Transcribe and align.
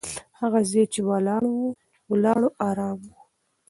هغه 0.39 0.59
ځای 0.71 0.85
چې 0.93 0.99
ولاړو، 2.15 2.47
ارام 2.69 2.99
و. 3.07 3.11